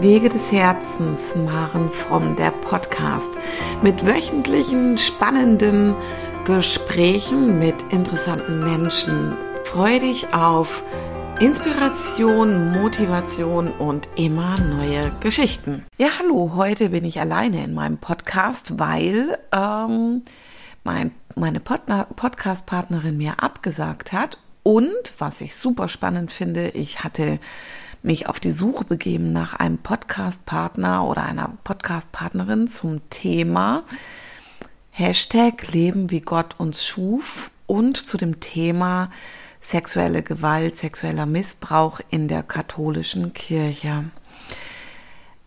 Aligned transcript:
Wege 0.00 0.28
des 0.28 0.50
Herzens, 0.50 1.36
Maren 1.36 1.88
Fromm, 1.88 2.34
der 2.34 2.50
Podcast 2.50 3.30
mit 3.80 4.04
wöchentlichen 4.04 4.98
spannenden 4.98 5.94
Gesprächen 6.44 7.60
mit 7.60 7.80
interessanten 7.90 8.58
Menschen. 8.64 9.36
Freue 9.62 10.00
dich 10.00 10.34
auf 10.34 10.82
Inspiration, 11.38 12.72
Motivation 12.72 13.68
und 13.68 14.08
immer 14.16 14.58
neue 14.60 15.12
Geschichten. 15.20 15.84
Ja, 15.96 16.08
hallo, 16.18 16.52
heute 16.56 16.88
bin 16.88 17.04
ich 17.04 17.20
alleine 17.20 17.62
in 17.62 17.72
meinem 17.72 17.98
Podcast, 17.98 18.80
weil 18.80 19.38
ähm, 19.52 20.22
mein, 20.82 21.12
meine 21.36 21.60
Podcast-Partnerin 21.60 23.16
mir 23.16 23.42
abgesagt 23.42 24.12
hat. 24.12 24.38
Und 24.64 25.14
was 25.18 25.40
ich 25.40 25.54
super 25.54 25.86
spannend 25.86 26.32
finde, 26.32 26.70
ich 26.70 27.04
hatte 27.04 27.38
mich 28.04 28.28
auf 28.28 28.38
die 28.38 28.52
Suche 28.52 28.84
begeben 28.84 29.32
nach 29.32 29.54
einem 29.54 29.78
Podcast-Partner 29.78 31.04
oder 31.04 31.24
einer 31.24 31.50
Podcast-Partnerin 31.64 32.68
zum 32.68 33.00
Thema 33.08 33.82
Hashtag 34.90 35.72
Leben 35.72 36.10
wie 36.10 36.20
Gott 36.20 36.54
uns 36.58 36.84
schuf 36.84 37.50
und 37.66 37.96
zu 37.96 38.18
dem 38.18 38.40
Thema 38.40 39.10
sexuelle 39.60 40.22
Gewalt, 40.22 40.76
sexueller 40.76 41.24
Missbrauch 41.24 41.98
in 42.10 42.28
der 42.28 42.42
katholischen 42.42 43.32
Kirche. 43.32 44.04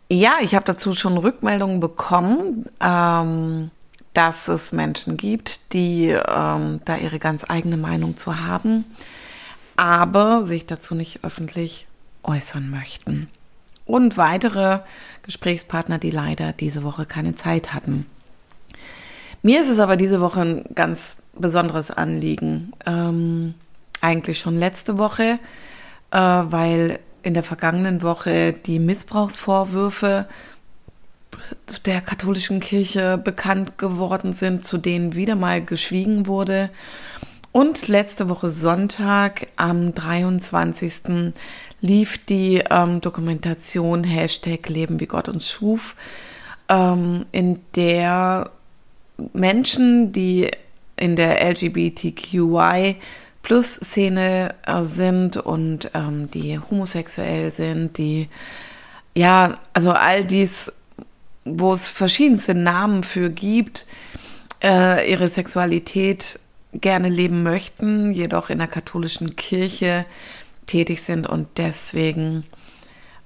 Ja, 0.10 0.38
ich 0.42 0.56
habe 0.56 0.66
dazu 0.66 0.94
schon 0.94 1.18
Rückmeldungen 1.18 1.80
bekommen, 1.80 2.66
ähm, 2.80 3.70
dass 4.14 4.48
es 4.48 4.72
Menschen 4.72 5.16
gibt, 5.16 5.74
die 5.74 6.08
ähm, 6.08 6.82
da 6.86 6.98
ihre 6.98 7.20
ganz 7.20 7.46
eigene 7.48 7.78
Meinung 7.78 8.18
zu 8.18 8.40
haben, 8.40 8.86
aber 9.76 10.48
sich 10.48 10.66
dazu 10.66 10.96
nicht 10.96 11.24
öffentlich 11.24 11.86
äußern 12.28 12.70
möchten. 12.70 13.30
Und 13.86 14.18
weitere 14.18 14.80
Gesprächspartner, 15.24 15.98
die 15.98 16.12
leider 16.12 16.54
diese 16.54 16.84
Woche 16.84 17.06
keine 17.06 17.36
Zeit 17.36 17.74
hatten. 17.74 18.06
Mir 19.42 19.62
ist 19.62 19.70
es 19.70 19.80
aber 19.80 19.98
diese 19.98 20.20
Woche 20.20 20.42
ein 20.42 20.66
ganz 20.76 21.18
besonderes 21.34 21.90
Anliegen. 21.90 22.74
Ähm, 22.86 23.54
eigentlich 24.02 24.40
schon 24.40 24.60
letzte 24.60 24.98
Woche, 24.98 25.40
äh, 26.12 26.18
weil 26.20 27.00
in 27.24 27.34
der 27.34 27.44
vergangenen 27.44 28.02
Woche 28.02 28.54
die 28.54 28.80
Missbrauchsvorwürfe 28.80 30.28
der 31.86 32.02
katholischen 32.02 32.60
Kirche 32.60 33.18
bekannt 33.18 33.78
geworden 33.78 34.34
sind, 34.34 34.66
zu 34.66 34.78
denen 34.78 35.16
wieder 35.16 35.36
mal 35.36 35.64
geschwiegen 35.64 36.28
wurde. 36.28 36.70
Und 37.58 37.88
letzte 37.88 38.30
Woche 38.30 38.52
Sonntag 38.52 39.48
am 39.56 39.96
23 39.96 41.34
lief 41.82 42.24
die 42.24 42.64
ähm, 42.70 43.02
Dokumentation 43.02 44.04
Hashtag 44.04 44.70
Leben 44.70 45.00
wie 45.00 45.08
Gott 45.08 45.28
uns 45.28 45.50
schuf, 45.50 45.96
ähm, 46.70 47.26
in 47.32 47.60
der 47.76 48.52
Menschen, 49.34 50.14
die 50.14 50.52
in 50.98 51.16
der 51.16 51.44
LGBTQI 51.50 52.98
Plus 53.42 53.74
Szene 53.74 54.54
äh, 54.64 54.84
sind 54.84 55.38
und 55.38 55.90
ähm, 55.96 56.30
die 56.30 56.60
homosexuell 56.60 57.52
sind, 57.52 57.98
die 57.98 58.30
ja, 59.16 59.58
also 59.74 59.94
all 59.94 60.26
dies, 60.26 60.72
wo 61.44 61.74
es 61.74 61.88
verschiedenste 61.88 62.54
Namen 62.54 63.02
für 63.02 63.32
gibt, 63.32 63.88
äh, 64.62 65.10
ihre 65.12 65.30
Sexualität 65.30 66.40
gerne 66.80 67.10
leben 67.10 67.44
möchten, 67.44 68.12
jedoch 68.12 68.50
in 68.50 68.60
der 68.60 68.68
katholischen 68.68 69.36
Kirche 69.36 70.06
tätig 70.66 71.02
sind 71.02 71.28
und 71.28 71.48
deswegen 71.58 72.44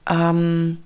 ähm, 0.07 0.77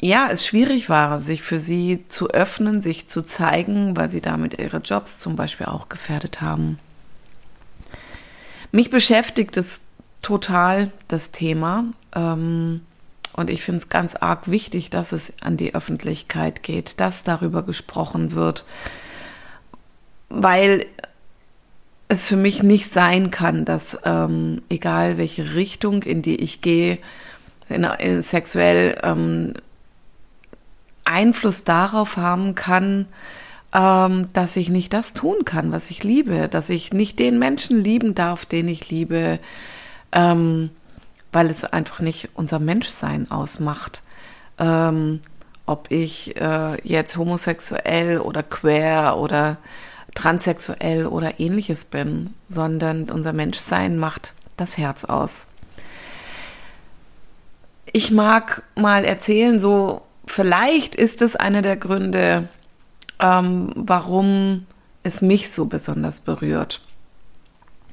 ja, 0.00 0.28
es 0.30 0.46
schwierig 0.46 0.88
war, 0.88 1.20
sich 1.20 1.42
für 1.42 1.58
sie 1.58 2.04
zu 2.08 2.28
öffnen, 2.28 2.80
sich 2.80 3.08
zu 3.08 3.22
zeigen, 3.22 3.96
weil 3.96 4.10
sie 4.10 4.20
damit 4.20 4.58
ihre 4.58 4.78
Jobs 4.78 5.18
zum 5.18 5.34
Beispiel 5.36 5.66
auch 5.66 5.88
gefährdet 5.88 6.40
haben. 6.40 6.78
Mich 8.70 8.90
beschäftigt 8.90 9.56
es 9.56 9.80
total, 10.20 10.90
das 11.08 11.30
Thema. 11.30 11.84
Ähm, 12.14 12.82
und 13.32 13.50
ich 13.50 13.62
finde 13.62 13.78
es 13.78 13.88
ganz 13.88 14.14
arg 14.14 14.50
wichtig, 14.50 14.90
dass 14.90 15.12
es 15.12 15.32
an 15.40 15.56
die 15.56 15.74
Öffentlichkeit 15.74 16.62
geht, 16.62 17.00
dass 17.00 17.24
darüber 17.24 17.62
gesprochen 17.62 18.32
wird, 18.32 18.64
weil 20.28 20.86
es 22.14 22.24
für 22.26 22.36
mich 22.36 22.62
nicht 22.62 22.90
sein 22.90 23.30
kann, 23.30 23.64
dass 23.64 23.98
ähm, 24.04 24.62
egal 24.68 25.18
welche 25.18 25.54
Richtung, 25.54 26.02
in 26.02 26.22
die 26.22 26.36
ich 26.36 26.60
gehe, 26.60 26.98
in, 27.68 27.84
in 27.84 28.22
sexuell 28.22 28.98
ähm, 29.02 29.54
Einfluss 31.04 31.64
darauf 31.64 32.16
haben 32.16 32.54
kann, 32.54 33.06
ähm, 33.72 34.28
dass 34.32 34.56
ich 34.56 34.70
nicht 34.70 34.92
das 34.92 35.12
tun 35.12 35.44
kann, 35.44 35.72
was 35.72 35.90
ich 35.90 36.04
liebe, 36.04 36.48
dass 36.48 36.70
ich 36.70 36.92
nicht 36.92 37.18
den 37.18 37.38
Menschen 37.38 37.82
lieben 37.82 38.14
darf, 38.14 38.46
den 38.46 38.68
ich 38.68 38.88
liebe, 38.88 39.38
ähm, 40.12 40.70
weil 41.32 41.50
es 41.50 41.64
einfach 41.64 42.00
nicht 42.00 42.30
unser 42.34 42.58
Menschsein 42.58 43.30
ausmacht. 43.30 44.02
Ähm, 44.58 45.20
ob 45.66 45.90
ich 45.90 46.36
äh, 46.36 46.80
jetzt 46.86 47.16
homosexuell 47.16 48.18
oder 48.18 48.42
queer 48.42 49.16
oder 49.18 49.56
transsexuell 50.14 51.06
oder 51.06 51.40
ähnliches 51.40 51.84
bin, 51.84 52.34
sondern 52.48 53.10
unser 53.10 53.32
Menschsein 53.32 53.98
macht 53.98 54.34
das 54.56 54.78
Herz 54.78 55.04
aus. 55.04 55.48
Ich 57.92 58.10
mag 58.10 58.62
mal 58.76 59.04
erzählen, 59.04 59.60
so 59.60 60.02
vielleicht 60.26 60.94
ist 60.94 61.22
es 61.22 61.36
einer 61.36 61.62
der 61.62 61.76
Gründe, 61.76 62.48
ähm, 63.20 63.70
warum 63.74 64.66
es 65.02 65.20
mich 65.20 65.50
so 65.50 65.66
besonders 65.66 66.20
berührt. 66.20 66.80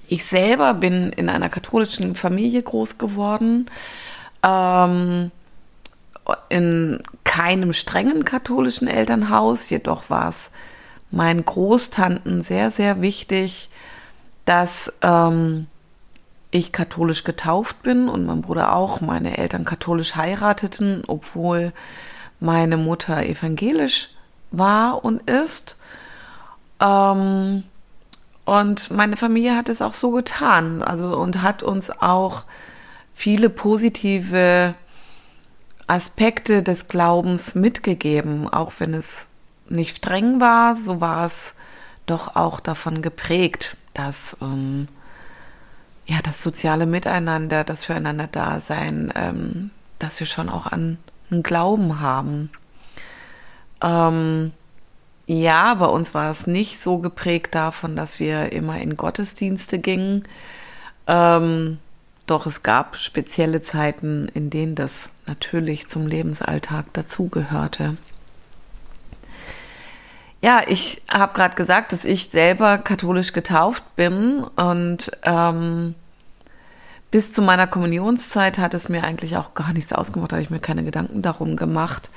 Ich 0.08 0.26
selber 0.26 0.74
bin 0.74 1.12
in 1.12 1.30
einer 1.30 1.50
katholischen 1.50 2.16
Familie 2.16 2.62
groß 2.62 2.98
geworden, 2.98 3.70
ähm, 4.44 5.32
in 6.50 7.02
keinem 7.24 7.74
strengen 7.74 8.26
katholischen 8.26 8.88
Elternhaus, 8.88 9.70
jedoch 9.70 10.10
war 10.10 10.30
es 10.30 10.52
meinen 11.12 11.46
Großtanten 11.46 12.42
sehr, 12.42 12.72
sehr 12.72 13.02
wichtig, 13.02 13.70
dass 14.46 14.92
ähm, 15.02 15.68
ich 16.52 16.72
katholisch 16.72 17.24
getauft 17.24 17.84
bin 17.84 18.10
und 18.10 18.26
mein 18.26 18.42
Bruder 18.42 18.76
auch, 18.76 19.02
meine 19.02 19.38
Eltern 19.38 19.66
katholisch 19.66 20.16
heirateten, 20.16 21.04
obwohl 21.08 21.74
meine 22.40 22.78
Mutter 22.78 23.26
evangelisch 23.26 24.10
war 24.52 25.04
und 25.06 25.30
ist. 25.30 25.78
Ähm, 26.80 27.64
und 28.44 28.92
meine 28.92 29.18
Familie 29.18 29.56
hat 29.56 29.70
es 29.70 29.82
auch 29.82 29.94
so 29.94 30.12
getan, 30.12 30.82
also 30.82 31.16
und 31.18 31.42
hat 31.42 31.64
uns 31.64 31.90
auch 31.90 32.44
viele 33.14 33.50
positive 33.50 34.74
Aspekte 35.88 36.64
des 36.64 36.88
Glaubens 36.88 37.54
mitgegeben, 37.54 38.50
auch 38.50 38.74
wenn 38.80 38.94
es 38.94 39.28
nicht 39.72 39.98
streng 39.98 40.40
war, 40.40 40.76
so 40.76 41.02
war 41.02 41.26
es 41.26 41.56
doch 42.06 42.36
auch 42.36 42.60
davon 42.60 43.02
geprägt, 43.02 43.78
dass 43.94 44.38
ähm, 44.42 44.88
ja 46.06 46.18
das 46.24 46.42
soziale 46.42 46.86
Miteinander, 46.86 47.64
das 47.64 47.86
füreinander 47.86 48.28
Dasein, 48.28 49.12
ähm, 49.16 49.72
dass 50.00 50.20
wir 50.20 50.28
schon 50.28 50.50
auch 50.50 50.66
an 50.66 50.98
einen 51.30 51.44
Glauben 51.44 52.00
haben. 52.00 52.50
Ähm, 53.82 54.52
ja, 55.28 55.74
bei 55.76 55.86
uns 55.86 56.14
war 56.14 56.32
es 56.32 56.48
nicht 56.48 56.82
so 56.82 56.98
geprägt 56.98 57.56
davon, 57.56 57.96
dass 57.96 58.20
wir 58.20 58.52
immer 58.52 58.80
in 58.80 58.98
Gottesdienste 58.98 59.80
gingen. 59.80 60.28
Ähm, 61.08 61.78
doch 62.28 62.46
es 62.46 62.64
gab 62.64 62.98
spezielle 62.98 63.62
Zeiten, 63.62 64.28
in 64.34 64.50
denen 64.50 64.76
das 64.76 65.10
natürlich 65.26 65.88
zum 65.88 66.08
Lebensalltag 66.08 66.92
dazugehörte. 66.94 67.98
Ja, 70.44 70.64
ich 70.68 71.04
habe 71.10 71.34
gerade 71.34 71.56
gesagt, 71.56 71.92
dass 71.92 72.04
ich 72.04 72.30
selber 72.30 72.80
katholisch 72.80 73.32
getauft 73.32 73.84
bin 73.96 74.44
und 74.56 75.12
ähm, 75.24 75.94
bis 77.12 77.32
zu 77.32 77.44
meiner 77.44 77.68
Kommunionszeit 77.68 78.58
hat 78.58 78.74
es 78.74 78.90
mir 78.90 79.04
eigentlich 79.04 79.38
auch 79.38 79.54
gar 79.54 79.72
nichts 79.74 79.94
ausgemacht, 79.94 80.32
habe 80.32 80.42
ich 80.42 80.50
mir 80.50 80.60
keine 80.60 80.84
Gedanken 80.84 81.22
darum 81.22 81.58
gemacht, 81.58 82.10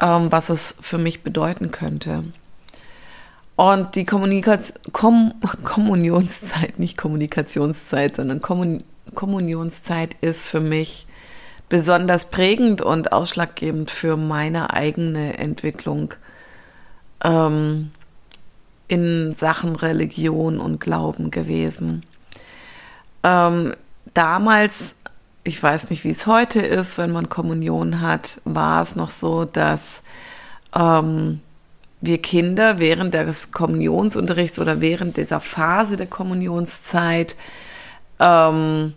ähm, 0.00 0.30
was 0.30 0.48
es 0.48 0.76
für 0.80 0.98
mich 0.98 1.24
bedeuten 1.24 1.72
könnte. 1.72 2.22
Und 3.56 3.94
die 3.96 4.04
Kommunikaz 4.04 4.74
Kom 4.92 5.34
Kommunionszeit, 5.64 6.78
nicht 6.78 6.96
Kommunikationszeit, 6.96 8.14
sondern 8.16 8.40
Kommun 8.40 8.84
Kommunionszeit 9.14 10.14
ist 10.20 10.46
für 10.46 10.60
mich 10.60 11.06
besonders 11.68 12.28
prägend 12.28 12.82
und 12.82 13.12
ausschlaggebend 13.12 13.90
für 13.90 14.16
meine 14.16 14.72
eigene 14.72 15.38
Entwicklung 15.38 16.14
ähm, 17.22 17.90
in 18.88 19.34
Sachen 19.34 19.76
Religion 19.76 20.58
und 20.58 20.80
Glauben 20.80 21.30
gewesen. 21.30 22.04
Ähm, 23.22 23.74
damals 24.14 24.94
ich 25.46 25.62
weiß 25.62 25.90
nicht, 25.90 26.02
wie 26.04 26.10
es 26.10 26.26
heute 26.26 26.60
ist, 26.60 26.98
wenn 26.98 27.12
man 27.12 27.28
Kommunion 27.28 28.00
hat, 28.00 28.40
war 28.44 28.82
es 28.82 28.96
noch 28.96 29.10
so, 29.10 29.44
dass 29.44 30.02
ähm, 30.74 31.40
wir 32.00 32.20
Kinder 32.20 32.78
während 32.80 33.14
des 33.14 33.52
Kommunionsunterrichts 33.52 34.58
oder 34.58 34.80
während 34.80 35.16
dieser 35.16 35.40
Phase 35.40 35.96
der 35.96 36.08
Kommunionszeit 36.08 37.36
ähm, 38.18 38.94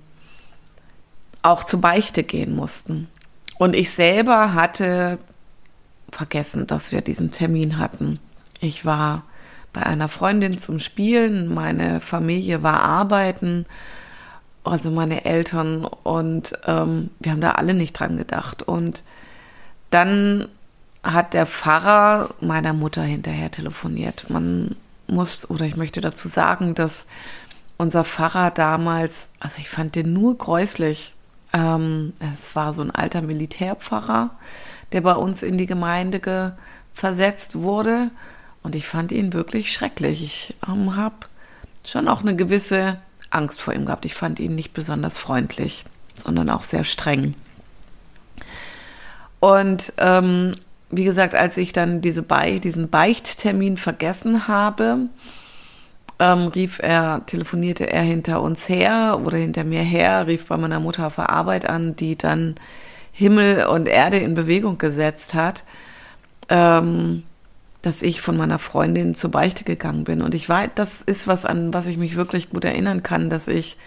auch 1.44 1.64
zur 1.64 1.82
Beichte 1.82 2.24
gehen 2.24 2.56
mussten. 2.56 3.08
Und 3.60 3.76
ich 3.76 3.92
selber 3.92 4.54
hatte 4.54 5.20
vergessen, 6.12 6.68
dass 6.68 6.92
wir 6.92 7.02
diesen 7.02 7.32
Termin 7.32 7.78
hatten. 7.78 8.20
Ich 8.60 8.86
war 8.86 9.24
bei 9.74 9.84
einer 9.84 10.10
Freundin 10.10 10.60
zum 10.60 10.80
Spielen, 10.80 11.54
meine 11.54 12.02
Familie 12.02 12.64
war 12.64 12.82
arbeiten, 12.82 13.66
also 14.64 14.92
meine 14.92 15.26
Eltern, 15.26 15.86
und 15.86 16.54
ähm, 16.66 17.12
wir 17.20 17.32
haben 17.32 17.42
da 17.42 17.52
alle 17.52 17.74
nicht 17.74 17.94
dran 17.94 18.18
gedacht. 18.18 18.64
Und 18.64 19.04
dann 19.90 20.48
hat 21.04 21.34
der 21.34 21.46
Pfarrer 21.46 22.30
meiner 22.42 22.74
Mutter 22.74 23.02
hinterher 23.04 23.52
telefoniert. 23.52 24.30
Man 24.30 24.76
muss, 25.08 25.50
oder 25.50 25.66
ich 25.66 25.78
möchte 25.78 26.02
dazu 26.02 26.28
sagen, 26.28 26.76
dass 26.76 27.06
unser 27.78 28.04
Pfarrer 28.04 28.52
damals, 28.52 29.30
also 29.40 29.58
ich 29.60 29.70
fand 29.70 29.96
den 29.96 30.14
nur 30.14 30.38
gräuslich. 30.38 31.14
Ähm, 31.54 32.14
es 32.20 32.56
war 32.56 32.74
so 32.74 32.82
ein 32.82 32.92
alter 32.92 33.22
Militärpfarrer, 33.22 34.32
der 34.92 35.02
bei 35.02 35.14
uns 35.14 35.44
in 35.44 35.58
die 35.58 35.66
Gemeinde 35.66 36.56
versetzt 36.94 37.56
wurde. 37.56 38.12
Und 38.64 38.76
ich 38.76 38.88
fand 38.88 39.12
ihn 39.12 39.34
wirklich 39.34 39.72
schrecklich. 39.72 40.24
Ich 40.24 40.56
ähm, 40.68 40.96
habe 40.96 41.16
schon 41.86 42.08
auch 42.08 42.22
eine 42.22 42.36
gewisse 42.36 42.98
Angst 43.30 43.62
vor 43.62 43.74
ihm 43.74 43.86
gehabt. 43.86 44.06
Ich 44.06 44.16
fand 44.16 44.40
ihn 44.40 44.56
nicht 44.56 44.74
besonders 44.74 45.18
freundlich, 45.18 45.86
sondern 46.16 46.50
auch 46.50 46.64
sehr 46.64 46.84
streng. 46.84 47.36
Und 49.40 49.94
ähm, 49.98 50.56
wie 50.90 51.04
gesagt, 51.04 51.36
als 51.36 51.58
ich 51.58 51.72
dann 51.72 52.02
diese 52.02 52.24
Be 52.24 52.60
diesen 52.60 52.90
Beichttermin 52.90 53.78
vergessen 53.78 54.48
habe, 54.48 55.08
ähm, 56.20 56.48
rief 56.48 56.80
er, 56.80 57.26
telefonierte 57.26 57.90
er 57.90 58.02
hinter 58.02 58.42
uns 58.42 58.68
her 58.68 59.22
oder 59.24 59.38
hinter 59.38 59.64
mir 59.64 59.82
her, 59.82 60.28
rief 60.28 60.48
bei 60.48 60.58
meiner 60.58 60.80
Mutter 60.80 61.08
auf 61.08 61.16
der 61.16 61.30
Arbeit 61.30 61.70
an, 61.70 61.96
die 61.96 62.18
dann 62.18 62.56
Himmel 63.12 63.66
und 63.66 63.88
Erde 63.88 64.18
in 64.18 64.34
Bewegung 64.34 64.78
gesetzt 64.78 65.34
hat, 65.34 65.64
ähm, 66.50 67.24
dass 67.82 68.02
ich 68.02 68.22
von 68.22 68.38
meiner 68.38 68.60
Freundin 68.60 69.16
zur 69.16 69.32
Beichte 69.32 69.64
gegangen 69.64 70.04
bin. 70.04 70.22
Und 70.22 70.36
ich 70.36 70.50
war, 70.50 70.68
das 70.68 71.02
ist 71.02 71.28
was, 71.28 71.46
an 71.46 71.74
was 71.74 71.86
ich 71.88 71.98
mich 71.98 72.16
wirklich 72.16 72.50
gut 72.50 72.66
erinnern 72.66 73.04
kann, 73.04 73.30
dass 73.30 73.48
ich 73.48 73.78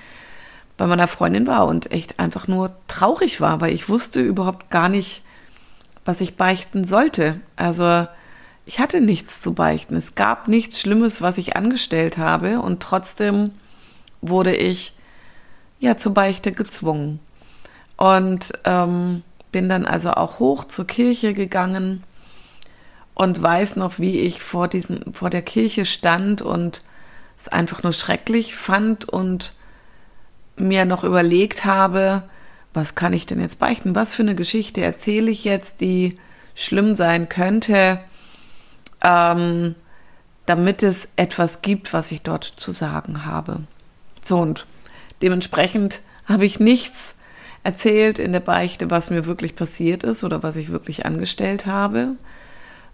bei 0.76 0.86
meiner 0.86 1.08
Freundin 1.08 1.46
war 1.46 1.66
und 1.66 1.92
echt 1.92 2.18
einfach 2.18 2.48
nur 2.48 2.74
traurig 2.88 3.40
war, 3.40 3.60
weil 3.60 3.72
ich 3.72 3.88
wusste 3.88 4.20
überhaupt 4.20 4.70
gar 4.70 4.88
nicht, 4.88 5.22
was 6.04 6.20
ich 6.20 6.36
beichten 6.36 6.84
sollte. 6.84 7.40
Also 7.56 8.06
ich 8.64 8.80
hatte 8.80 9.00
nichts 9.00 9.42
zu 9.42 9.54
beichten. 9.54 9.96
Es 9.96 10.14
gab 10.14 10.48
nichts 10.48 10.80
Schlimmes, 10.80 11.20
was 11.20 11.38
ich 11.38 11.56
angestellt 11.56 12.18
habe 12.18 12.60
und 12.60 12.80
trotzdem 12.80 13.50
wurde 14.20 14.54
ich 14.54 14.94
ja 15.80 15.96
zur 15.96 16.14
Beichte 16.14 16.52
gezwungen. 16.52 17.20
Und 18.02 18.50
ähm, 18.64 19.22
bin 19.52 19.68
dann 19.68 19.86
also 19.86 20.10
auch 20.10 20.40
hoch 20.40 20.64
zur 20.64 20.88
Kirche 20.88 21.34
gegangen 21.34 22.02
und 23.14 23.40
weiß 23.40 23.76
noch, 23.76 24.00
wie 24.00 24.18
ich 24.18 24.42
vor 24.42 24.66
diesem, 24.66 25.14
vor 25.14 25.30
der 25.30 25.42
Kirche 25.42 25.84
stand 25.84 26.42
und 26.42 26.82
es 27.38 27.46
einfach 27.46 27.84
nur 27.84 27.92
schrecklich 27.92 28.56
fand 28.56 29.04
und 29.08 29.54
mir 30.56 30.84
noch 30.84 31.04
überlegt 31.04 31.64
habe, 31.64 32.24
was 32.74 32.96
kann 32.96 33.12
ich 33.12 33.26
denn 33.26 33.40
jetzt 33.40 33.60
beichten? 33.60 33.94
Was 33.94 34.12
für 34.12 34.22
eine 34.22 34.34
Geschichte 34.34 34.80
erzähle 34.80 35.30
ich 35.30 35.44
jetzt, 35.44 35.80
die 35.80 36.18
schlimm 36.56 36.96
sein 36.96 37.28
könnte, 37.28 38.00
ähm, 39.04 39.76
damit 40.46 40.82
es 40.82 41.08
etwas 41.14 41.62
gibt, 41.62 41.92
was 41.92 42.10
ich 42.10 42.22
dort 42.22 42.52
zu 42.56 42.72
sagen 42.72 43.26
habe. 43.26 43.60
So 44.24 44.40
und 44.40 44.66
dementsprechend 45.22 46.00
habe 46.26 46.44
ich 46.44 46.58
nichts 46.58 47.14
erzählt 47.64 48.18
in 48.18 48.32
der 48.32 48.40
Beichte, 48.40 48.90
was 48.90 49.10
mir 49.10 49.26
wirklich 49.26 49.54
passiert 49.54 50.04
ist 50.04 50.24
oder 50.24 50.42
was 50.42 50.56
ich 50.56 50.70
wirklich 50.70 51.06
angestellt 51.06 51.66
habe, 51.66 52.16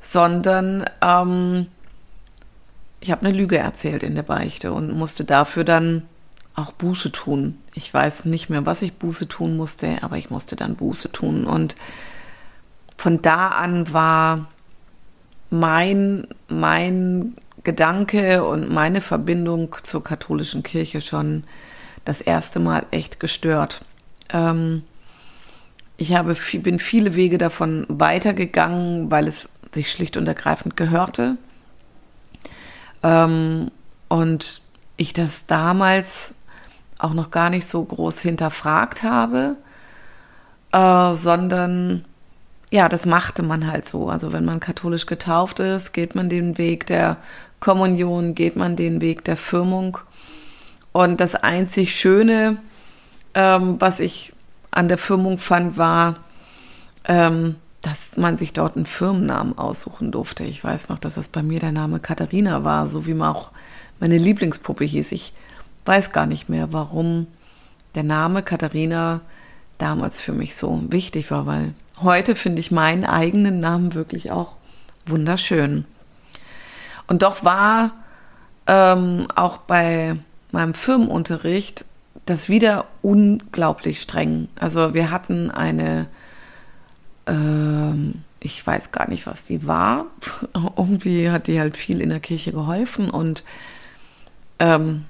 sondern 0.00 0.84
ähm, 1.00 1.66
ich 3.00 3.10
habe 3.10 3.26
eine 3.26 3.36
Lüge 3.36 3.58
erzählt 3.58 4.02
in 4.02 4.14
der 4.14 4.22
Beichte 4.22 4.72
und 4.72 4.96
musste 4.96 5.24
dafür 5.24 5.64
dann 5.64 6.02
auch 6.54 6.72
Buße 6.72 7.12
tun. 7.12 7.58
Ich 7.74 7.92
weiß 7.92 8.24
nicht 8.24 8.50
mehr, 8.50 8.66
was 8.66 8.82
ich 8.82 8.94
Buße 8.94 9.28
tun 9.28 9.56
musste, 9.56 10.02
aber 10.02 10.16
ich 10.16 10.30
musste 10.30 10.56
dann 10.56 10.74
Buße 10.74 11.12
tun. 11.12 11.46
Und 11.46 11.76
von 12.96 13.22
da 13.22 13.48
an 13.48 13.92
war 13.92 14.46
mein, 15.50 16.26
mein 16.48 17.36
Gedanke 17.62 18.44
und 18.44 18.72
meine 18.72 19.00
Verbindung 19.00 19.76
zur 19.84 20.02
katholischen 20.02 20.62
Kirche 20.62 21.00
schon 21.00 21.44
das 22.04 22.20
erste 22.20 22.58
Mal 22.58 22.86
echt 22.90 23.20
gestört. 23.20 23.82
Ähm, 24.30 24.82
ich 25.96 26.14
habe, 26.14 26.36
bin 26.62 26.78
viele 26.78 27.14
Wege 27.14 27.38
davon 27.38 27.84
weitergegangen, 27.88 29.10
weil 29.10 29.26
es 29.26 29.48
sich 29.72 29.90
schlicht 29.90 30.16
und 30.16 30.26
ergreifend 30.26 30.76
gehörte. 30.76 31.36
Ähm, 33.02 33.70
und 34.08 34.62
ich 34.96 35.12
das 35.12 35.46
damals 35.46 36.34
auch 36.98 37.14
noch 37.14 37.30
gar 37.30 37.50
nicht 37.50 37.68
so 37.68 37.82
groß 37.82 38.20
hinterfragt 38.20 39.02
habe, 39.02 39.56
äh, 40.72 41.14
sondern 41.14 42.04
ja, 42.70 42.88
das 42.88 43.06
machte 43.06 43.42
man 43.42 43.66
halt 43.66 43.88
so. 43.88 44.08
Also 44.08 44.32
wenn 44.32 44.44
man 44.44 44.60
katholisch 44.60 45.06
getauft 45.06 45.58
ist, 45.60 45.92
geht 45.92 46.14
man 46.14 46.28
den 46.28 46.58
Weg 46.58 46.86
der 46.86 47.16
Kommunion, 47.60 48.34
geht 48.34 48.56
man 48.56 48.76
den 48.76 49.00
Weg 49.00 49.24
der 49.24 49.36
Firmung. 49.36 49.98
Und 50.92 51.20
das 51.20 51.34
einzig 51.34 51.94
Schöne, 51.94 52.58
ähm, 53.34 53.80
was 53.80 54.00
ich 54.00 54.32
an 54.70 54.88
der 54.88 54.98
Firmung 54.98 55.38
fand, 55.38 55.76
war, 55.76 56.16
ähm, 57.04 57.56
dass 57.80 58.16
man 58.16 58.36
sich 58.36 58.52
dort 58.52 58.76
einen 58.76 58.86
Firmennamen 58.86 59.56
aussuchen 59.56 60.10
durfte. 60.10 60.44
Ich 60.44 60.62
weiß 60.62 60.88
noch, 60.88 60.98
dass 60.98 61.14
das 61.14 61.28
bei 61.28 61.42
mir 61.42 61.60
der 61.60 61.72
Name 61.72 62.00
Katharina 62.00 62.64
war, 62.64 62.88
so 62.88 63.06
wie 63.06 63.14
man 63.14 63.34
auch 63.34 63.50
meine 64.00 64.18
Lieblingspuppe 64.18 64.84
hieß. 64.84 65.12
Ich 65.12 65.32
weiß 65.84 66.12
gar 66.12 66.26
nicht 66.26 66.48
mehr, 66.48 66.72
warum 66.72 67.26
der 67.94 68.02
Name 68.02 68.42
Katharina 68.42 69.20
damals 69.78 70.20
für 70.20 70.32
mich 70.32 70.56
so 70.56 70.82
wichtig 70.88 71.30
war, 71.30 71.46
weil 71.46 71.74
heute 72.02 72.34
finde 72.36 72.60
ich 72.60 72.70
meinen 72.70 73.04
eigenen 73.04 73.60
Namen 73.60 73.94
wirklich 73.94 74.30
auch 74.30 74.52
wunderschön. 75.06 75.84
Und 77.06 77.22
doch 77.22 77.44
war 77.44 77.92
ähm, 78.66 79.28
auch 79.34 79.58
bei 79.58 80.16
meinem 80.52 80.74
Firmenunterricht 80.74 81.84
das 82.28 82.48
wieder 82.48 82.86
unglaublich 83.02 84.00
streng. 84.00 84.48
Also 84.56 84.94
wir 84.94 85.10
hatten 85.10 85.50
eine, 85.50 86.06
ähm, 87.26 88.22
ich 88.40 88.64
weiß 88.66 88.92
gar 88.92 89.08
nicht, 89.08 89.26
was 89.26 89.44
die 89.44 89.66
war. 89.66 90.06
Irgendwie 90.76 91.30
hat 91.30 91.46
die 91.46 91.60
halt 91.60 91.76
viel 91.76 92.00
in 92.00 92.10
der 92.10 92.20
Kirche 92.20 92.52
geholfen 92.52 93.10
und 93.10 93.44
ähm, 94.58 95.04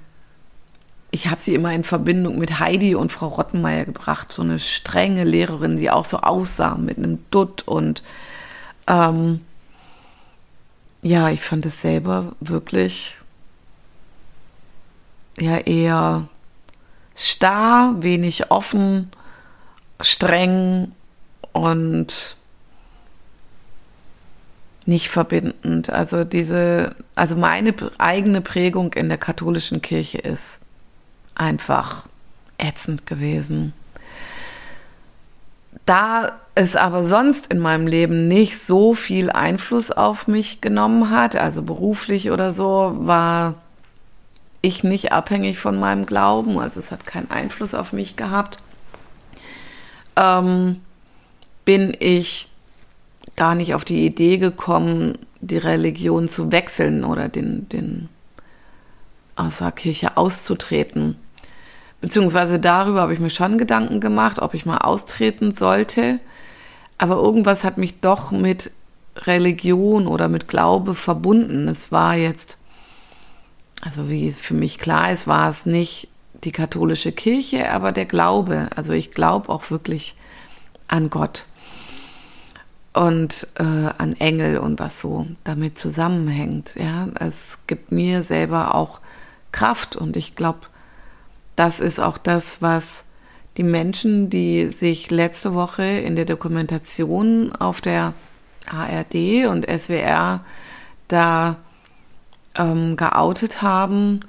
ich 1.11 1.27
habe 1.27 1.41
sie 1.41 1.55
immer 1.55 1.73
in 1.73 1.83
Verbindung 1.83 2.37
mit 2.37 2.59
Heidi 2.59 2.93
und 2.93 3.11
Frau 3.11 3.27
Rottenmeier 3.27 3.85
gebracht, 3.85 4.31
so 4.31 4.43
eine 4.43 4.59
strenge 4.59 5.23
Lehrerin, 5.23 5.77
die 5.77 5.89
auch 5.89 6.05
so 6.05 6.19
aussah 6.19 6.75
mit 6.75 6.97
einem 6.97 7.19
Dutt 7.31 7.63
und 7.67 8.03
ähm, 8.87 9.41
ja, 11.01 11.29
ich 11.29 11.41
fand 11.41 11.65
es 11.65 11.81
selber 11.81 12.33
wirklich 12.39 13.15
ja 15.37 15.57
eher 15.57 16.27
starr, 17.19 18.01
wenig 18.01 18.49
offen, 18.49 19.11
streng 19.99 20.93
und 21.51 22.37
nicht 24.85 25.09
verbindend. 25.09 25.89
Also 25.89 26.23
diese, 26.23 26.95
also 27.15 27.35
meine 27.35 27.73
eigene 27.97 28.41
Prägung 28.41 28.93
in 28.93 29.09
der 29.09 29.17
katholischen 29.17 29.81
Kirche 29.81 30.17
ist 30.19 30.61
einfach 31.35 32.05
ätzend 32.57 33.05
gewesen. 33.05 33.73
Da 35.85 36.39
es 36.55 36.75
aber 36.75 37.03
sonst 37.03 37.47
in 37.47 37.59
meinem 37.59 37.87
Leben 37.87 38.27
nicht 38.27 38.57
so 38.59 38.93
viel 38.93 39.29
Einfluss 39.29 39.91
auf 39.91 40.27
mich 40.27 40.61
genommen 40.61 41.09
hat, 41.09 41.35
also 41.35 41.61
beruflich 41.61 42.31
oder 42.31 42.53
so, 42.53 42.93
war 42.95 43.55
ich 44.61 44.83
nicht 44.83 45.11
abhängig 45.11 45.57
von 45.57 45.79
meinem 45.79 46.05
Glauben, 46.05 46.59
also 46.59 46.79
es 46.79 46.91
hat 46.91 47.05
keinen 47.05 47.31
Einfluss 47.31 47.73
auf 47.73 47.93
mich 47.93 48.15
gehabt, 48.15 48.57
ähm, 50.15 50.81
bin 51.65 51.95
ich 51.99 52.49
gar 53.35 53.55
nicht 53.55 53.73
auf 53.73 53.85
die 53.85 54.05
Idee 54.05 54.37
gekommen, 54.37 55.17
die 55.39 55.57
Religion 55.57 56.27
zu 56.27 56.51
wechseln 56.51 57.03
oder 57.05 57.29
den, 57.29 57.69
den 57.69 58.09
aus 59.35 59.59
der 59.59 59.71
Kirche 59.71 60.17
auszutreten 60.17 61.15
Beziehungsweise 62.01 62.59
darüber 62.59 63.01
habe 63.01 63.13
ich 63.13 63.19
mir 63.19 63.29
schon 63.29 63.57
Gedanken 63.57 63.99
gemacht, 63.99 64.39
ob 64.39 64.53
ich 64.53 64.65
mal 64.65 64.77
austreten 64.77 65.53
sollte. 65.53 66.19
Aber 66.97 67.15
irgendwas 67.15 67.63
hat 67.63 67.77
mich 67.77 67.99
doch 67.99 68.31
mit 68.31 68.71
Religion 69.15 70.07
oder 70.07 70.29
mit 70.29 70.47
Glaube 70.47 70.95
verbunden. 70.95 71.67
Es 71.67 71.91
war 71.91 72.15
jetzt, 72.15 72.57
also 73.81 74.09
wie 74.09 74.31
für 74.31 74.53
mich 74.53 74.79
klar 74.79 75.11
ist, 75.11 75.27
war 75.27 75.49
es 75.49 75.65
nicht 75.65 76.09
die 76.43 76.51
katholische 76.51 77.11
Kirche, 77.11 77.71
aber 77.71 77.91
der 77.91 78.05
Glaube. 78.05 78.69
Also 78.75 78.93
ich 78.93 79.11
glaube 79.11 79.49
auch 79.49 79.71
wirklich 79.71 80.15
an 80.87 81.09
Gott 81.09 81.45
und 82.93 83.47
äh, 83.55 83.63
an 83.63 84.15
Engel 84.19 84.57
und 84.57 84.79
was 84.79 84.99
so 84.99 85.27
damit 85.43 85.77
zusammenhängt. 85.77 86.71
Ja, 86.75 87.07
es 87.19 87.59
gibt 87.67 87.91
mir 87.91 88.23
selber 88.23 88.75
auch 88.75 88.99
Kraft 89.51 89.95
und 89.95 90.17
ich 90.17 90.35
glaube, 90.35 90.59
das 91.55 91.79
ist 91.79 91.99
auch 91.99 92.17
das, 92.17 92.61
was 92.61 93.03
die 93.57 93.63
Menschen, 93.63 94.29
die 94.29 94.69
sich 94.69 95.11
letzte 95.11 95.53
Woche 95.53 95.83
in 95.83 96.15
der 96.15 96.25
Dokumentation 96.25 97.53
auf 97.53 97.81
der 97.81 98.13
ARD 98.67 99.47
und 99.47 99.65
SWR 99.67 100.41
da 101.07 101.57
ähm, 102.59 102.95
geoutet 102.97 103.63
haben, 103.63 104.19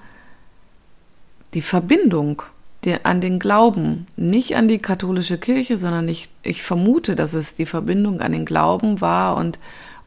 die 1.53 1.63
Verbindung 1.63 2.43
die, 2.85 3.05
an 3.05 3.21
den 3.21 3.39
Glauben, 3.39 4.07
nicht 4.17 4.57
an 4.57 4.69
die 4.69 4.79
katholische 4.79 5.37
Kirche, 5.37 5.77
sondern 5.77 6.09
ich, 6.09 6.31
ich 6.43 6.63
vermute, 6.63 7.15
dass 7.15 7.35
es 7.35 7.55
die 7.55 7.67
Verbindung 7.67 8.21
an 8.21 8.33
den 8.33 8.47
Glauben 8.47 9.03
war 9.03 9.37
und 9.37 9.59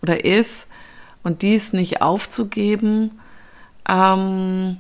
oder 0.02 0.26
ist 0.26 0.70
und 1.22 1.44
dies 1.44 1.72
nicht 1.72 2.02
aufzugeben, 2.02 3.12
ähm, 3.88 4.78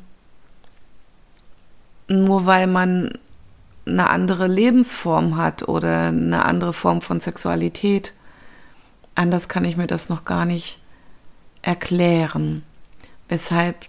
nur 2.07 2.45
weil 2.45 2.67
man 2.67 3.17
eine 3.85 4.09
andere 4.09 4.47
Lebensform 4.47 5.37
hat 5.37 5.67
oder 5.67 6.07
eine 6.07 6.45
andere 6.45 6.73
Form 6.73 7.01
von 7.01 7.19
Sexualität. 7.19 8.13
Anders 9.15 9.47
kann 9.47 9.65
ich 9.65 9.77
mir 9.77 9.87
das 9.87 10.09
noch 10.09 10.25
gar 10.25 10.45
nicht 10.45 10.79
erklären, 11.61 12.63
weshalb 13.29 13.85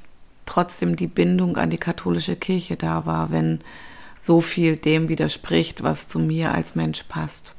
trotzdem 0.47 0.97
die 0.97 1.07
Bindung 1.07 1.57
an 1.57 1.71
die 1.71 1.79
katholische 1.79 2.37
Kirche 2.37 2.77
da 2.77 3.07
war, 3.07 3.31
wenn 3.31 3.61
so 4.19 4.41
viel 4.41 4.77
dem 4.77 5.09
widerspricht, 5.09 5.83
was 5.83 6.09
zu 6.09 6.19
mir 6.19 6.53
als 6.53 6.75
Mensch 6.75 7.05
passt. 7.05 7.55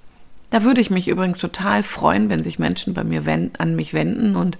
Da 0.50 0.63
würde 0.63 0.82
ich 0.82 0.89
mich 0.89 1.08
übrigens 1.08 1.38
total 1.39 1.84
freuen, 1.84 2.29
wenn 2.29 2.44
sich 2.44 2.60
Menschen 2.60 2.94
bei 2.94 3.03
mir 3.03 3.25
wenden, 3.25 3.55
an 3.58 3.75
mich 3.75 3.94
wenden 3.94 4.36
und 4.36 4.58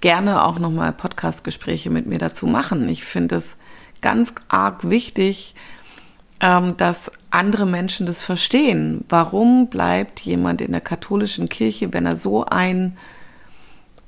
gerne 0.00 0.44
auch 0.44 0.58
nochmal 0.58 0.92
Podcastgespräche 0.92 1.90
mit 1.90 2.06
mir 2.06 2.18
dazu 2.18 2.46
machen. 2.46 2.88
Ich 2.88 3.04
finde 3.04 3.36
es 3.36 3.56
ganz 4.00 4.32
arg 4.48 4.88
wichtig, 4.88 5.54
ähm, 6.40 6.76
dass 6.76 7.10
andere 7.30 7.66
Menschen 7.66 8.06
das 8.06 8.20
verstehen. 8.20 9.04
Warum 9.08 9.68
bleibt 9.68 10.20
jemand 10.20 10.60
in 10.60 10.72
der 10.72 10.80
katholischen 10.80 11.48
Kirche, 11.48 11.92
wenn 11.92 12.06
er 12.06 12.16
so 12.16 12.44
ein 12.44 12.96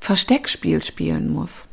Versteckspiel 0.00 0.82
spielen 0.82 1.32
muss? 1.32 1.68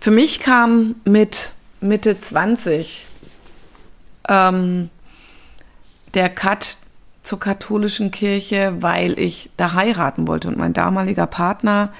Für 0.00 0.10
mich 0.10 0.40
kam 0.40 0.94
mit 1.04 1.52
Mitte 1.82 2.18
20 2.18 3.06
ähm, 4.28 4.88
der 6.14 6.30
Cut 6.30 6.78
zur 7.22 7.38
katholischen 7.38 8.10
Kirche, 8.10 8.76
weil 8.80 9.18
ich 9.18 9.50
da 9.58 9.74
heiraten 9.74 10.26
wollte. 10.26 10.48
Und 10.48 10.56
mein 10.56 10.72
damaliger 10.72 11.26
Partner 11.26 11.92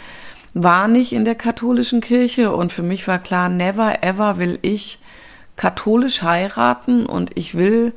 war 0.55 0.89
nicht 0.89 1.13
in 1.13 1.27
der 1.27 1.35
katholischen 1.35 2.01
Kirche. 2.01 2.53
Und 2.53 2.73
für 2.73 2.83
mich 2.83 3.07
war 3.07 3.19
klar, 3.19 3.51
never 3.51 4.03
ever 4.03 4.39
will 4.39 4.59
ich 4.63 4.99
katholisch 5.57 6.23
heiraten 6.23 7.05
und 7.05 7.37
ich 7.37 7.55
will 7.55 7.93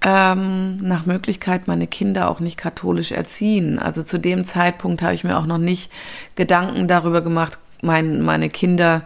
ähm, 0.00 0.78
nach 0.78 1.04
Möglichkeit 1.04 1.68
meine 1.68 1.86
Kinder 1.86 2.30
auch 2.30 2.40
nicht 2.40 2.56
katholisch 2.56 3.12
erziehen. 3.12 3.78
Also 3.78 4.02
zu 4.02 4.18
dem 4.18 4.44
Zeitpunkt 4.44 5.02
habe 5.02 5.14
ich 5.14 5.22
mir 5.22 5.38
auch 5.38 5.46
noch 5.46 5.58
nicht 5.58 5.92
Gedanken 6.34 6.88
darüber 6.88 7.20
gemacht, 7.20 7.58
mein, 7.82 8.22
meine 8.22 8.48
Kinder 8.48 9.02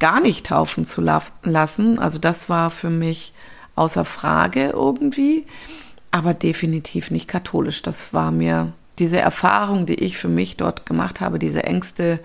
gar 0.00 0.20
nicht 0.20 0.46
taufen 0.46 0.84
zu 0.84 1.00
lassen. 1.00 1.98
Also 1.98 2.18
das 2.18 2.48
war 2.48 2.70
für 2.70 2.90
mich 2.90 3.32
außer 3.76 4.04
Frage 4.04 4.70
irgendwie, 4.70 5.46
aber 6.10 6.34
definitiv 6.34 7.10
nicht 7.10 7.28
katholisch. 7.28 7.82
Das 7.82 8.12
war 8.12 8.30
mir 8.30 8.72
diese 8.98 9.20
Erfahrung, 9.20 9.86
die 9.86 9.94
ich 9.94 10.16
für 10.18 10.28
mich 10.28 10.56
dort 10.56 10.86
gemacht 10.86 11.20
habe, 11.20 11.38
diese 11.38 11.64
Ängste, 11.64 12.20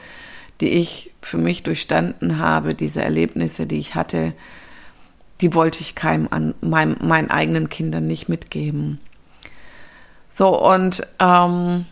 die 0.62 0.70
ich 0.70 1.12
für 1.22 1.38
mich 1.38 1.64
durchstanden 1.64 2.40
habe, 2.40 2.76
diese 2.76 3.02
Erlebnisse, 3.02 3.66
die 3.66 3.80
ich 3.80 3.96
hatte, 3.96 4.34
die 5.42 5.54
wollte 5.54 5.80
ich 5.82 5.96
keinem 5.96 6.28
an 6.32 6.54
meinem, 6.62 6.98
meinen 7.02 7.32
eigenen 7.32 7.70
Kindern 7.70 8.08
nicht 8.08 8.30
mitgeben. 8.30 9.00
So, 10.30 10.60
und 10.60 11.08
ähm, 11.20 11.86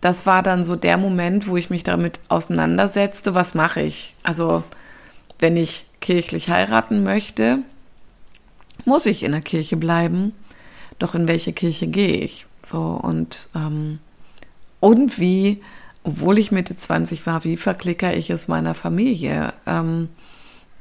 das 0.00 0.26
war 0.26 0.42
dann 0.42 0.64
so 0.64 0.76
der 0.76 0.96
Moment, 0.96 1.46
wo 1.46 1.56
ich 1.56 1.70
mich 1.70 1.82
damit 1.82 2.20
auseinandersetzte, 2.28 3.34
was 3.34 3.54
mache 3.54 3.82
ich? 3.82 4.14
Also, 4.22 4.64
wenn 5.38 5.56
ich 5.56 5.84
kirchlich 6.00 6.48
heiraten 6.48 7.02
möchte, 7.02 7.58
muss 8.84 9.06
ich 9.06 9.22
in 9.22 9.32
der 9.32 9.42
Kirche 9.42 9.76
bleiben. 9.76 10.32
Doch 10.98 11.14
in 11.14 11.28
welche 11.28 11.52
Kirche 11.52 11.86
gehe 11.86 12.18
ich? 12.18 12.46
So 12.62 12.80
und 12.80 13.48
ähm, 13.54 14.00
und 14.80 15.18
wie, 15.18 15.62
obwohl 16.02 16.38
ich 16.38 16.52
Mitte 16.52 16.76
20 16.76 17.26
war, 17.26 17.44
wie 17.44 17.56
verklicker 17.56 18.16
ich 18.16 18.30
es 18.30 18.48
meiner 18.48 18.74
Familie? 18.74 19.52
Ähm, 19.66 20.08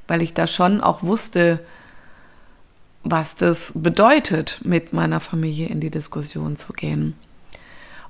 weil 0.07 0.21
ich 0.21 0.33
da 0.33 0.47
schon 0.47 0.81
auch 0.81 1.03
wusste, 1.03 1.59
was 3.03 3.35
das 3.35 3.73
bedeutet, 3.75 4.61
mit 4.63 4.93
meiner 4.93 5.19
Familie 5.19 5.67
in 5.67 5.79
die 5.81 5.91
Diskussion 5.91 6.57
zu 6.57 6.73
gehen. 6.73 7.15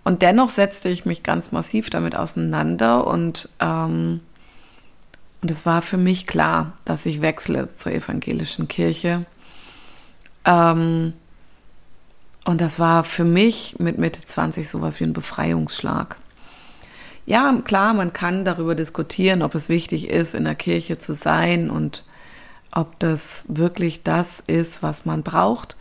Und 0.04 0.22
dennoch 0.22 0.50
setzte 0.50 0.90
ich 0.90 1.06
mich 1.06 1.24
ganz 1.24 1.52
massiv 1.52 1.90
damit 1.90 2.16
auseinander 2.16 3.06
und 3.06 3.50
ähm, 3.60 4.22
und 5.42 5.50
es 5.52 5.66
war 5.66 5.82
für 5.82 5.98
mich 5.98 6.28
klar, 6.28 6.74
dass 6.84 7.06
ich 7.06 7.22
wechsle 7.22 7.74
zur 7.74 7.94
evangelischen 7.94 8.68
Kirche 8.68 9.26
ähm, 10.46 11.14
und 12.46 12.62
das 12.62 12.80
war 12.80 13.04
für 13.04 13.26
mich 13.26 13.76
mit 13.80 13.98
Mitte 13.98 14.22
20 14.22 14.70
sowas 14.70 15.00
wie 15.00 15.04
ein 15.04 15.14
Befreiungsschlag. 15.14 16.18
Ja, 17.26 17.54
klar, 17.64 17.94
man 17.94 18.12
kann 18.12 18.44
darüber 18.44 18.74
diskutieren, 18.74 19.44
ob 19.44 19.54
es 19.54 19.70
wichtig 19.70 20.10
ist, 20.10 20.34
in 20.34 20.46
der 20.46 20.56
Kirche 20.56 20.98
zu 20.98 21.14
sein 21.14 21.70
und 21.70 22.04
ob 22.72 22.98
das 23.00 23.44
wirklich 23.48 24.02
das 24.02 24.42
ist, 24.48 24.82
was 24.82 25.06
man 25.06 25.22
braucht. 25.22 25.76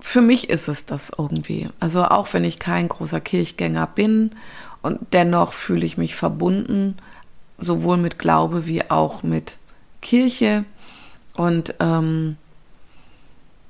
Für 0.00 0.20
mich 0.20 0.48
ist 0.48 0.68
es 0.68 0.86
das 0.86 1.12
irgendwie. 1.16 1.68
Also 1.80 2.04
auch 2.04 2.32
wenn 2.32 2.44
ich 2.44 2.58
kein 2.58 2.88
großer 2.88 3.20
Kirchgänger 3.20 3.86
bin 3.86 4.30
und 4.82 5.00
dennoch 5.12 5.52
fühle 5.52 5.84
ich 5.84 5.98
mich 5.98 6.14
verbunden, 6.14 6.96
sowohl 7.58 7.96
mit 7.96 8.18
Glaube 8.18 8.66
wie 8.66 8.90
auch 8.90 9.22
mit 9.22 9.58
Kirche. 10.00 10.64
Und 11.34 11.74
ähm, 11.80 12.36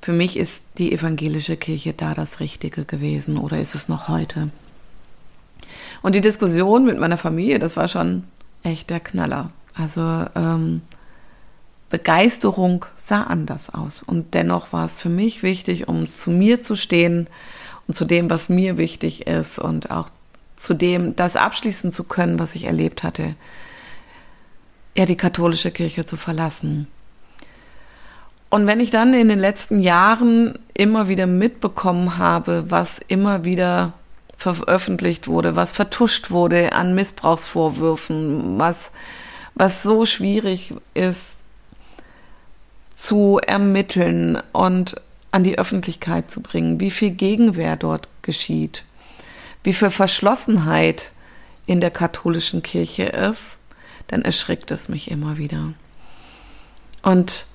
für 0.01 0.13
mich 0.13 0.37
ist 0.37 0.63
die 0.77 0.93
evangelische 0.93 1.57
Kirche 1.57 1.93
da 1.93 2.13
das 2.13 2.39
Richtige 2.39 2.85
gewesen 2.85 3.37
oder 3.37 3.59
ist 3.59 3.75
es 3.75 3.89
noch 3.89 4.07
heute? 4.07 4.49
Und 6.01 6.15
die 6.15 6.21
Diskussion 6.21 6.85
mit 6.85 6.99
meiner 6.99 7.17
Familie, 7.17 7.59
das 7.59 7.75
war 7.75 7.87
schon 7.87 8.23
echt 8.63 8.89
der 8.89 8.99
Knaller. 8.99 9.51
Also 9.73 10.25
ähm, 10.35 10.81
Begeisterung 11.89 12.85
sah 13.05 13.23
anders 13.23 13.73
aus. 13.73 14.03
Und 14.03 14.33
dennoch 14.33 14.71
war 14.71 14.85
es 14.85 15.01
für 15.01 15.09
mich 15.09 15.43
wichtig, 15.43 15.87
um 15.87 16.13
zu 16.13 16.29
mir 16.29 16.61
zu 16.61 16.75
stehen 16.75 17.27
und 17.87 17.95
zu 17.95 18.05
dem, 18.05 18.29
was 18.29 18.49
mir 18.49 18.77
wichtig 18.77 19.27
ist 19.27 19.59
und 19.59 19.91
auch 19.91 20.09
zu 20.55 20.73
dem, 20.73 21.15
das 21.15 21.35
abschließen 21.35 21.91
zu 21.91 22.03
können, 22.03 22.37
was 22.37 22.53
ich 22.53 22.65
erlebt 22.65 23.03
hatte, 23.03 23.35
ja, 24.95 25.05
die 25.05 25.17
katholische 25.17 25.71
Kirche 25.71 26.05
zu 26.05 26.17
verlassen. 26.17 26.87
Und 28.49 28.67
wenn 28.67 28.79
ich 28.79 28.91
dann 28.91 29.13
in 29.13 29.29
den 29.29 29.39
letzten 29.39 29.79
Jahren 29.79 30.59
immer 30.73 31.07
wieder 31.07 31.27
mitbekommen 31.27 32.17
habe, 32.17 32.65
was 32.67 32.99
immer 33.07 33.45
wieder 33.45 33.93
veröffentlicht 34.37 35.27
wurde, 35.27 35.55
was 35.55 35.71
vertuscht 35.71 36.31
wurde 36.31 36.73
an 36.73 36.95
Missbrauchsvorwürfen, 36.95 38.59
was, 38.59 38.91
was 39.53 39.83
so 39.83 40.05
schwierig 40.05 40.73
ist 40.93 41.38
zu 42.99 43.39
ermitteln 43.39 44.41
und 44.51 44.95
an 45.31 45.45
die 45.45 45.57
Öffentlichkeit 45.57 46.29
zu 46.29 46.41
bringen, 46.41 46.81
wie 46.81 46.91
viel 46.91 47.11
Gegenwehr 47.11 47.77
dort 47.77 48.09
geschieht, 48.23 48.83
wie 49.63 49.71
viel 49.71 49.89
Verschlossenheit 49.89 51.13
in 51.65 51.79
der 51.79 51.91
katholischen 51.91 52.61
Kirche 52.61 53.03
ist, 53.03 53.57
dann 54.07 54.23
erschrickt 54.23 54.69
es 54.71 54.89
mich 54.89 55.09
immer 55.09 55.37
wieder. 55.37 55.73
Und 57.01 57.45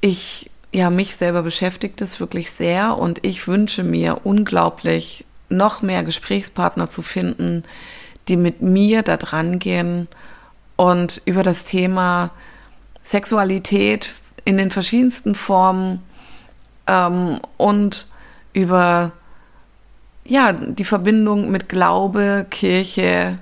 ich, 0.00 0.48
ja, 0.72 0.90
mich 0.90 1.16
selber 1.16 1.42
beschäftigt 1.42 2.00
es 2.00 2.20
wirklich 2.20 2.52
sehr 2.52 2.96
und 2.96 3.24
ich 3.24 3.48
wünsche 3.48 3.82
mir 3.82 4.20
unglaublich, 4.24 5.24
noch 5.48 5.82
mehr 5.82 6.04
Gesprächspartner 6.04 6.88
zu 6.88 7.02
finden, 7.02 7.64
die 8.28 8.36
mit 8.36 8.62
mir 8.62 9.02
da 9.02 9.16
dran 9.16 9.58
gehen 9.58 10.06
und 10.76 11.20
über 11.24 11.42
das 11.42 11.64
Thema 11.64 12.30
Sexualität 13.04 14.10
in 14.44 14.58
den 14.58 14.70
verschiedensten 14.70 15.34
Formen 15.34 16.02
ähm, 16.86 17.40
und 17.56 18.06
über 18.52 19.12
ja, 20.24 20.52
die 20.52 20.84
Verbindung 20.84 21.50
mit 21.50 21.68
Glaube, 21.68 22.46
Kirche, 22.50 23.38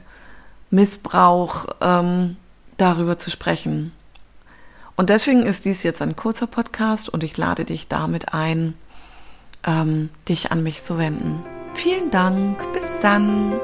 Missbrauch 0.71 1.67
ähm, 1.81 2.37
darüber 2.77 3.19
zu 3.19 3.31
sprechen. 3.31 3.93
Und 4.95 5.11
deswegen 5.11 5.43
ist 5.43 5.65
dies 5.65 5.83
jetzt 5.83 6.01
ein 6.01 6.17
kurzer 6.17 6.47
Podcast 6.47 7.09
und 7.09 7.23
ich 7.23 7.37
lade 7.37 7.65
dich 7.65 7.89
damit 7.89 8.33
ein, 8.33 8.75
ähm, 9.65 10.11
dich 10.29 10.53
an 10.53 10.63
mich 10.63 10.85
zu 10.85 10.97
wenden. 10.97 11.45
Vielen 11.75 12.11
Dank, 12.11 12.73
bis 12.73 12.85
dann. 13.03 13.61